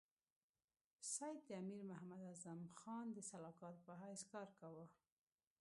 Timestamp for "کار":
4.33-4.49